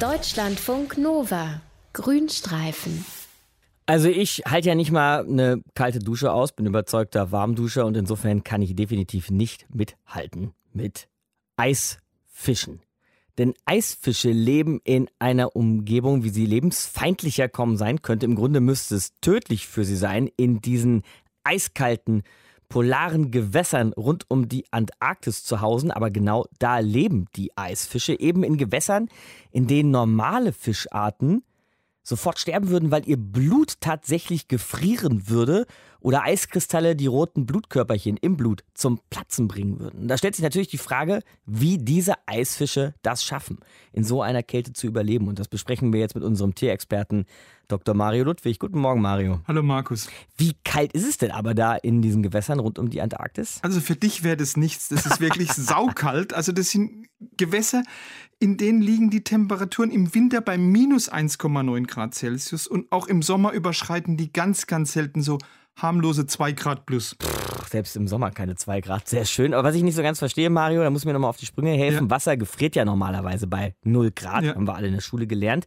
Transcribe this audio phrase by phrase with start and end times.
[0.00, 1.60] Deutschlandfunk Nova.
[1.92, 3.04] Grünstreifen.
[3.84, 8.42] Also ich halte ja nicht mal eine kalte Dusche aus, bin überzeugter Warmduscher und insofern
[8.42, 11.08] kann ich definitiv nicht mithalten mit
[11.56, 12.80] Eisfischen.
[13.36, 18.24] Denn Eisfische leben in einer Umgebung, wie sie lebensfeindlicher kaum sein könnte.
[18.24, 21.02] Im Grunde müsste es tödlich für sie sein, in diesen
[21.44, 22.22] eiskalten,
[22.70, 25.90] polaren Gewässern rund um die Antarktis zu hausen.
[25.90, 29.10] Aber genau da leben die Eisfische, eben in Gewässern,
[29.50, 31.42] in denen normale Fischarten
[32.02, 35.66] sofort sterben würden, weil ihr Blut tatsächlich gefrieren würde
[36.00, 40.08] oder Eiskristalle die roten Blutkörperchen im Blut zum Platzen bringen würden.
[40.08, 43.58] Da stellt sich natürlich die Frage, wie diese Eisfische das schaffen,
[43.92, 45.28] in so einer Kälte zu überleben.
[45.28, 47.26] Und das besprechen wir jetzt mit unserem Tierexperten
[47.68, 47.94] Dr.
[47.94, 48.58] Mario Ludwig.
[48.58, 49.40] Guten Morgen, Mario.
[49.46, 50.08] Hallo, Markus.
[50.36, 53.60] Wie kalt ist es denn aber da in diesen Gewässern rund um die Antarktis?
[53.62, 54.88] Also für dich wäre das nichts.
[54.88, 56.34] Das ist wirklich saukalt.
[56.34, 57.82] Also das sind Gewässer,
[58.38, 63.22] in denen liegen die Temperaturen im Winter bei minus 1,9 Grad Celsius und auch im
[63.22, 65.38] Sommer überschreiten die ganz, ganz selten so
[65.76, 67.16] harmlose 2 Grad plus.
[67.20, 69.54] Pff, selbst im Sommer keine 2 Grad, sehr schön.
[69.54, 71.72] Aber was ich nicht so ganz verstehe, Mario, da muss mir nochmal auf die Sprünge
[71.72, 72.06] helfen.
[72.06, 72.10] Ja.
[72.10, 74.54] Wasser gefriert ja normalerweise bei 0 Grad, ja.
[74.54, 75.66] haben wir alle in der Schule gelernt.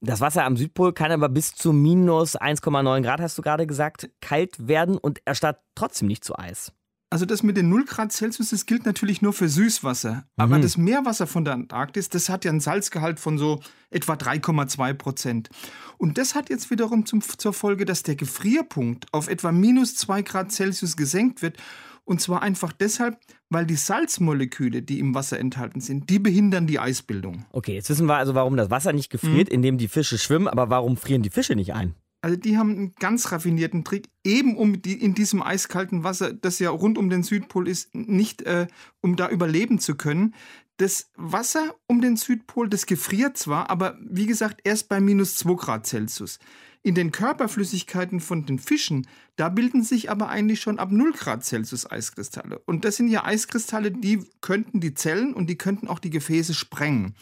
[0.00, 4.10] Das Wasser am Südpol kann aber bis zu minus 1,9 Grad, hast du gerade gesagt,
[4.20, 6.72] kalt werden und erstarrt trotzdem nicht zu Eis.
[7.10, 10.24] Also das mit den 0 Grad Celsius, das gilt natürlich nur für Süßwasser.
[10.36, 10.62] Aber mhm.
[10.62, 15.48] das Meerwasser von der Antarktis, das hat ja einen Salzgehalt von so etwa 3,2 Prozent.
[15.96, 20.20] Und das hat jetzt wiederum zum, zur Folge, dass der Gefrierpunkt auf etwa minus 2
[20.22, 21.56] Grad Celsius gesenkt wird.
[22.04, 26.78] Und zwar einfach deshalb, weil die Salzmoleküle, die im Wasser enthalten sind, die behindern die
[26.78, 27.44] Eisbildung.
[27.52, 29.54] Okay, jetzt wissen wir also, warum das Wasser nicht gefriert, mhm.
[29.54, 30.48] indem die Fische schwimmen.
[30.48, 31.94] Aber warum frieren die Fische nicht ein?
[32.28, 36.58] Also die haben einen ganz raffinierten Trick, eben um die, in diesem eiskalten Wasser, das
[36.58, 38.66] ja rund um den Südpol ist, nicht äh,
[39.00, 40.34] um da überleben zu können.
[40.76, 45.54] Das Wasser um den Südpol, das gefriert zwar, aber wie gesagt erst bei minus 2
[45.54, 46.38] Grad Celsius.
[46.82, 49.06] In den Körperflüssigkeiten von den Fischen,
[49.36, 52.58] da bilden sich aber eigentlich schon ab 0 Grad Celsius Eiskristalle.
[52.66, 56.52] Und das sind ja Eiskristalle, die könnten die Zellen und die könnten auch die Gefäße
[56.52, 57.14] sprengen.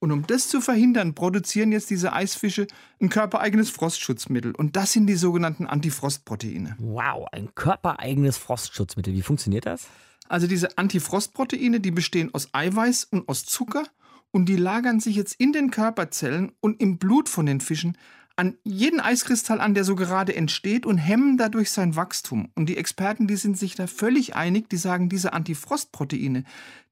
[0.00, 2.66] Und um das zu verhindern, produzieren jetzt diese Eisfische
[3.00, 4.54] ein körpereigenes Frostschutzmittel.
[4.54, 6.76] Und das sind die sogenannten Antifrostproteine.
[6.78, 9.12] Wow, ein körpereigenes Frostschutzmittel.
[9.12, 9.88] Wie funktioniert das?
[10.26, 13.84] Also diese Antifrostproteine, die bestehen aus Eiweiß und aus Zucker
[14.30, 17.98] und die lagern sich jetzt in den Körperzellen und im Blut von den Fischen
[18.40, 22.48] an jeden Eiskristall an, der so gerade entsteht und hemmen dadurch sein Wachstum.
[22.54, 26.44] Und die Experten, die sind sich da völlig einig, die sagen, diese Antifrostproteine,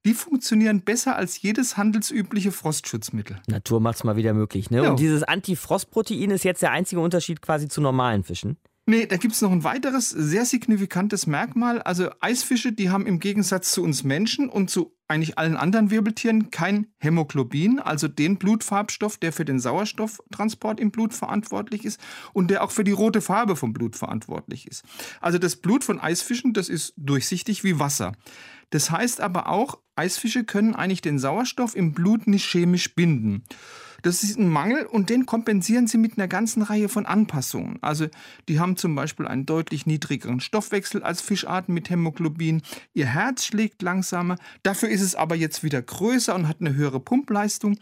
[0.05, 3.41] die funktionieren besser als jedes handelsübliche Frostschutzmittel.
[3.47, 4.69] Natur macht es mal wieder möglich.
[4.69, 4.83] Ne?
[4.83, 4.91] Ja.
[4.91, 8.57] Und dieses Antifrostprotein ist jetzt der einzige Unterschied quasi zu normalen Fischen.
[8.89, 11.79] Nee, da gibt es noch ein weiteres sehr signifikantes Merkmal.
[11.79, 16.49] Also Eisfische, die haben im Gegensatz zu uns Menschen und zu eigentlich allen anderen Wirbeltieren
[16.49, 21.99] kein Hämoglobin, also den Blutfarbstoff, der für den Sauerstofftransport im Blut verantwortlich ist
[22.33, 24.83] und der auch für die rote Farbe vom Blut verantwortlich ist.
[25.21, 28.13] Also das Blut von Eisfischen, das ist durchsichtig wie Wasser.
[28.71, 33.43] Das heißt aber auch, Eisfische können eigentlich den Sauerstoff im Blut nicht chemisch binden.
[34.03, 37.77] Das ist ein Mangel und den kompensieren sie mit einer ganzen Reihe von Anpassungen.
[37.81, 38.07] Also
[38.47, 42.61] die haben zum Beispiel einen deutlich niedrigeren Stoffwechsel als Fischarten mit Hämoglobin.
[42.93, 44.37] Ihr Herz schlägt langsamer.
[44.63, 47.77] Dafür ist es aber jetzt wieder größer und hat eine höhere Pumpleistung.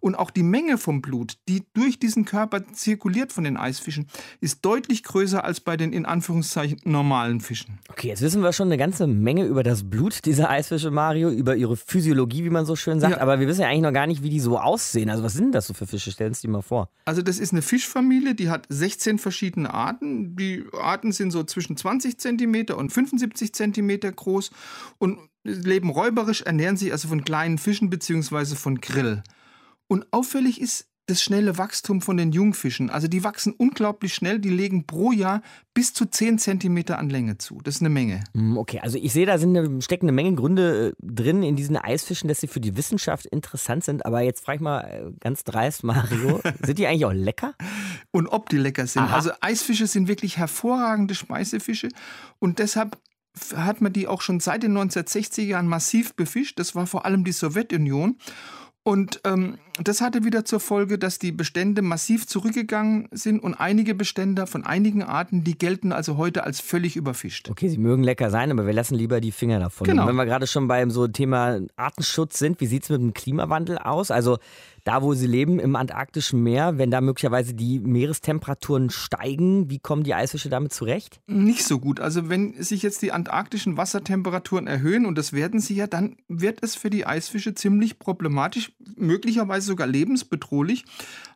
[0.00, 4.06] Und auch die Menge vom Blut, die durch diesen Körper zirkuliert von den Eisfischen,
[4.40, 7.78] ist deutlich größer als bei den in Anführungszeichen normalen Fischen.
[7.90, 11.54] Okay, jetzt wissen wir schon eine ganze Menge über das Blut dieser Eisfische, Mario, über
[11.54, 13.16] ihre Physiologie, wie man so schön sagt.
[13.16, 13.20] Ja.
[13.20, 15.10] Aber wir wissen ja eigentlich noch gar nicht, wie die so aussehen.
[15.10, 16.10] Also was sind das so für Fische?
[16.10, 16.90] Stellen Sie dir mal vor.
[17.04, 20.36] Also das ist eine Fischfamilie, die hat 16 verschiedene Arten.
[20.36, 24.50] Die Arten sind so zwischen 20 cm und 75 cm groß
[24.98, 28.56] und leben räuberisch, ernähren sich also von kleinen Fischen bzw.
[28.56, 29.22] von Grill.
[29.86, 32.88] Und auffällig ist das schnelle Wachstum von den Jungfischen.
[32.88, 35.42] Also die wachsen unglaublich schnell, die legen pro Jahr
[35.74, 37.60] bis zu 10 cm an Länge zu.
[37.62, 38.24] Das ist eine Menge.
[38.34, 41.56] Hm, okay, also ich sehe, da sind eine, stecken eine Menge Gründe äh, drin in
[41.56, 44.06] diesen Eisfischen, dass sie für die Wissenschaft interessant sind.
[44.06, 47.54] Aber jetzt frage ich mal äh, ganz dreist, Mario, sind die eigentlich auch lecker?
[48.12, 49.02] Und ob die lecker sind.
[49.02, 49.16] Aha.
[49.16, 51.88] Also Eisfische sind wirklich hervorragende Speisefische
[52.38, 52.98] und deshalb
[53.54, 56.58] hat man die auch schon seit den 1960er Jahren massiv befischt.
[56.58, 58.16] Das war vor allem die Sowjetunion.
[58.82, 63.94] Und ähm, das hatte wieder zur Folge, dass die Bestände massiv zurückgegangen sind und einige
[63.94, 67.50] Bestände von einigen Arten, die gelten also heute als völlig überfischt.
[67.50, 69.86] Okay, sie mögen lecker sein, aber wir lassen lieber die Finger davon.
[69.86, 70.02] Genau.
[70.02, 73.12] Und wenn wir gerade schon beim so Thema Artenschutz sind, wie sieht es mit dem
[73.12, 74.10] Klimawandel aus?
[74.10, 74.38] Also
[74.84, 80.04] da wo sie leben, im antarktischen Meer, wenn da möglicherweise die Meerestemperaturen steigen, wie kommen
[80.04, 81.20] die Eisfische damit zurecht?
[81.26, 82.00] Nicht so gut.
[82.00, 86.62] Also wenn sich jetzt die antarktischen Wassertemperaturen erhöhen, und das werden sie ja, dann wird
[86.62, 90.84] es für die Eisfische ziemlich problematisch, möglicherweise sogar lebensbedrohlich.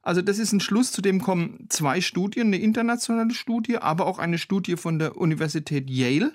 [0.03, 4.19] Also das ist ein Schluss, zu dem kommen zwei Studien, eine internationale Studie, aber auch
[4.19, 6.33] eine Studie von der Universität Yale.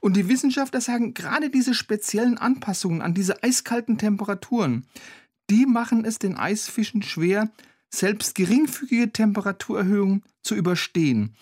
[0.00, 4.86] Und die Wissenschaftler sagen, gerade diese speziellen Anpassungen an diese eiskalten Temperaturen,
[5.50, 7.50] die machen es den Eisfischen schwer,
[7.92, 11.34] selbst geringfügige Temperaturerhöhungen zu überstehen.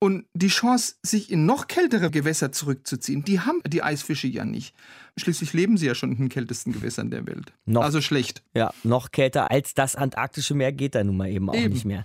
[0.00, 4.76] Und die Chance, sich in noch kältere Gewässer zurückzuziehen, die haben die Eisfische ja nicht.
[5.16, 7.52] Schließlich leben sie ja schon in den kältesten Gewässern der Welt.
[7.64, 8.44] Noch, also schlecht.
[8.54, 11.74] Ja, noch kälter als das antarktische Meer geht da nun mal eben auch eben.
[11.74, 12.04] nicht mehr.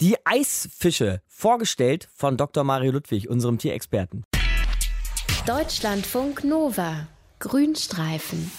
[0.00, 2.64] Die Eisfische, vorgestellt von Dr.
[2.64, 4.24] Mario Ludwig, unserem Tierexperten.
[5.46, 7.08] Deutschlandfunk Nova.
[7.40, 8.50] Grünstreifen.